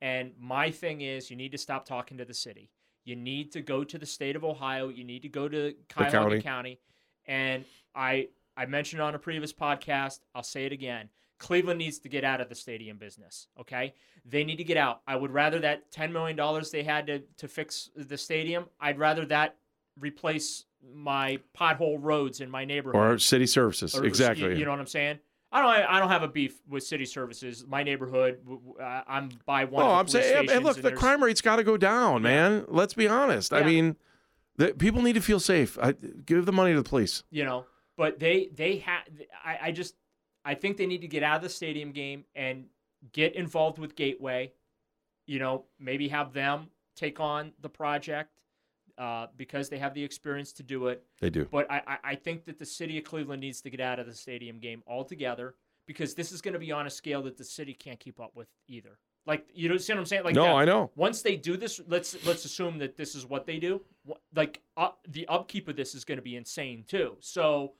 And 0.00 0.32
my 0.38 0.70
thing 0.70 1.00
is, 1.00 1.30
you 1.30 1.36
need 1.36 1.52
to 1.52 1.58
stop 1.58 1.86
talking 1.86 2.18
to 2.18 2.24
the 2.24 2.34
city. 2.34 2.70
You 3.04 3.16
need 3.16 3.52
to 3.52 3.60
go 3.60 3.84
to 3.84 3.98
the 3.98 4.06
state 4.06 4.36
of 4.36 4.44
Ohio. 4.44 4.88
You 4.88 5.04
need 5.04 5.22
to 5.22 5.28
go 5.28 5.48
to 5.48 5.74
Cuyahoga 5.88 6.12
county. 6.12 6.40
County. 6.40 6.80
And 7.26 7.64
I 7.94 8.28
I 8.56 8.66
mentioned 8.66 9.00
on 9.00 9.14
a 9.14 9.18
previous 9.18 9.52
podcast, 9.52 10.20
I'll 10.34 10.42
say 10.42 10.66
it 10.66 10.72
again. 10.72 11.08
Cleveland 11.42 11.78
needs 11.78 11.98
to 11.98 12.08
get 12.08 12.22
out 12.22 12.40
of 12.40 12.48
the 12.48 12.54
stadium 12.54 12.98
business. 12.98 13.48
Okay, 13.58 13.94
they 14.24 14.44
need 14.44 14.56
to 14.56 14.64
get 14.64 14.76
out. 14.76 15.00
I 15.08 15.16
would 15.16 15.32
rather 15.32 15.58
that 15.58 15.90
ten 15.90 16.12
million 16.12 16.36
dollars 16.36 16.70
they 16.70 16.84
had 16.84 17.08
to 17.08 17.18
to 17.38 17.48
fix 17.48 17.90
the 17.96 18.16
stadium. 18.16 18.66
I'd 18.80 18.96
rather 18.96 19.26
that 19.26 19.56
replace 19.98 20.66
my 20.94 21.40
pothole 21.58 21.98
roads 22.00 22.40
in 22.40 22.48
my 22.48 22.64
neighborhood 22.64 23.00
Or 23.00 23.18
city 23.18 23.46
services. 23.46 23.94
Or- 23.96 24.04
exactly. 24.04 24.56
You 24.56 24.64
know 24.64 24.70
what 24.70 24.78
I'm 24.78 24.86
saying? 24.86 25.18
I 25.50 25.60
don't. 25.60 25.90
I 25.90 25.98
don't 25.98 26.10
have 26.10 26.22
a 26.22 26.28
beef 26.28 26.60
with 26.68 26.84
city 26.84 27.04
services. 27.04 27.64
My 27.66 27.82
neighborhood. 27.82 28.38
I'm 28.80 29.30
by 29.44 29.64
one. 29.64 29.84
Oh, 29.84 29.86
of 29.86 29.92
the 29.92 29.98
I'm 29.98 30.06
saying, 30.06 30.48
and 30.48 30.64
look, 30.64 30.76
and 30.76 30.84
the 30.84 30.92
crime 30.92 31.24
rate's 31.24 31.40
got 31.40 31.56
to 31.56 31.64
go 31.64 31.76
down, 31.76 32.22
man. 32.22 32.66
Let's 32.68 32.94
be 32.94 33.08
honest. 33.08 33.52
I 33.52 33.64
mean, 33.64 33.96
the, 34.58 34.74
people 34.74 35.02
need 35.02 35.14
to 35.14 35.20
feel 35.20 35.40
safe. 35.40 35.76
I, 35.82 35.92
give 35.92 36.46
the 36.46 36.52
money 36.52 36.70
to 36.72 36.80
the 36.80 36.88
police. 36.88 37.24
you 37.30 37.44
know 37.44 37.66
but 37.96 38.18
they 38.18 38.48
they 38.54 38.78
have 38.78 39.02
I, 39.44 39.58
I 39.64 39.72
just 39.72 39.94
i 40.44 40.54
think 40.54 40.76
they 40.76 40.86
need 40.86 41.00
to 41.00 41.08
get 41.08 41.22
out 41.22 41.36
of 41.36 41.42
the 41.42 41.48
stadium 41.48 41.92
game 41.92 42.24
and 42.34 42.64
get 43.12 43.34
involved 43.34 43.78
with 43.78 43.94
gateway 43.96 44.52
you 45.26 45.38
know 45.38 45.64
maybe 45.78 46.08
have 46.08 46.32
them 46.32 46.68
take 46.96 47.20
on 47.20 47.52
the 47.60 47.68
project 47.68 48.30
uh, 48.98 49.26
because 49.36 49.68
they 49.68 49.78
have 49.78 49.94
the 49.94 50.04
experience 50.04 50.52
to 50.52 50.62
do 50.62 50.88
it. 50.88 51.02
They 51.20 51.30
do. 51.30 51.46
but 51.50 51.70
I, 51.70 51.96
I 52.04 52.14
think 52.14 52.44
that 52.44 52.58
the 52.58 52.66
city 52.66 52.98
of 52.98 53.04
cleveland 53.04 53.40
needs 53.40 53.62
to 53.62 53.70
get 53.70 53.80
out 53.80 53.98
of 53.98 54.06
the 54.06 54.14
stadium 54.14 54.58
game 54.58 54.82
altogether 54.86 55.54
because 55.86 56.14
this 56.14 56.30
is 56.30 56.42
going 56.42 56.52
to 56.52 56.60
be 56.60 56.72
on 56.72 56.86
a 56.86 56.90
scale 56.90 57.22
that 57.22 57.36
the 57.38 57.44
city 57.44 57.72
can't 57.72 57.98
keep 57.98 58.20
up 58.20 58.32
with 58.34 58.48
either. 58.68 58.98
Like 59.24 59.46
you 59.54 59.68
know 59.68 59.76
see 59.76 59.92
what 59.92 60.00
i'm 60.00 60.06
saying? 60.06 60.24
Like 60.24 60.34
No, 60.34 60.44
that- 60.44 60.54
I 60.54 60.64
know. 60.64 60.90
once 60.94 61.22
they 61.22 61.36
do 61.36 61.56
this 61.56 61.80
let's 61.88 62.16
let's 62.26 62.44
assume 62.44 62.78
that 62.78 62.96
this 62.96 63.14
is 63.14 63.24
what 63.24 63.46
they 63.46 63.58
do. 63.58 63.80
Like 64.34 64.60
uh, 64.76 64.90
the 65.08 65.26
upkeep 65.28 65.68
of 65.68 65.76
this 65.76 65.94
is 65.94 66.04
going 66.04 66.18
to 66.18 66.22
be 66.22 66.36
insane 66.36 66.84
too. 66.86 67.16
So 67.20 67.72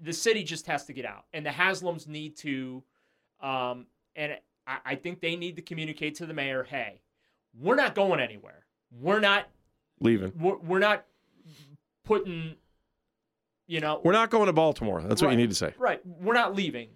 the 0.00 0.12
city 0.12 0.42
just 0.42 0.66
has 0.66 0.84
to 0.84 0.92
get 0.92 1.04
out 1.04 1.24
and 1.32 1.44
the 1.44 1.50
haslams 1.50 2.06
need 2.06 2.36
to 2.36 2.82
um, 3.40 3.86
and 4.16 4.36
I, 4.66 4.78
I 4.84 4.94
think 4.94 5.20
they 5.20 5.36
need 5.36 5.56
to 5.56 5.62
communicate 5.62 6.14
to 6.16 6.26
the 6.26 6.34
mayor 6.34 6.64
hey 6.64 7.00
we're 7.58 7.76
not 7.76 7.94
going 7.94 8.20
anywhere 8.20 8.64
we're 9.00 9.20
not 9.20 9.48
Leaving. 10.00 10.32
we're, 10.38 10.56
we're 10.58 10.78
not 10.78 11.04
putting 12.04 12.56
you 13.66 13.78
know 13.78 14.00
We're 14.02 14.12
not 14.12 14.30
going 14.30 14.46
to 14.46 14.52
Baltimore. 14.52 15.00
That's 15.00 15.22
what 15.22 15.30
you 15.30 15.36
need 15.36 15.50
to 15.50 15.54
say. 15.54 15.72
Right. 15.78 16.00
We're 16.04 16.34
not 16.34 16.56
leaving, 16.56 16.88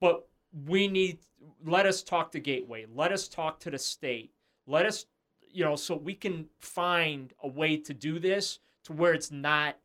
but 0.00 0.28
we 0.64 0.86
need 0.86 1.18
let 1.64 1.86
us 1.86 2.04
talk 2.04 2.30
to 2.32 2.38
Gateway. 2.38 2.86
Let 2.94 3.10
us 3.10 3.26
talk 3.26 3.58
to 3.60 3.70
the 3.70 3.78
state. 3.78 4.30
Let 4.68 4.86
us, 4.86 5.06
you 5.52 5.64
know, 5.64 5.74
so 5.74 5.96
we 5.96 6.14
can 6.14 6.46
find 6.60 7.32
a 7.42 7.48
way 7.48 7.76
to 7.78 7.92
do 7.92 8.20
this 8.20 8.60
to 8.84 8.92
where 8.92 9.12
it's 9.12 9.32
not 9.32 9.76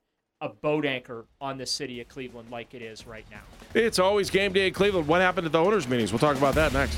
a 0.42 0.50
boat 0.50 0.86
anchor 0.86 1.26
on 1.40 1.58
the 1.58 1.66
city 1.66 2.02
of 2.02 2.08
Cleveland 2.08 2.50
like 2.52 2.74
it 2.74 2.82
is 2.82 3.08
right 3.08 3.26
now. 3.32 3.42
It's 3.74 4.00
always 4.00 4.30
game 4.30 4.54
day 4.54 4.68
in 4.68 4.74
Cleveland. 4.74 5.08
What 5.08 5.22
happened 5.22 5.46
at 5.46 5.52
the 5.52 5.64
owners' 5.64 5.88
meetings? 5.88 6.12
We'll 6.12 6.20
talk 6.20 6.38
about 6.38 6.56
that 6.56 6.74
next. 6.74 6.98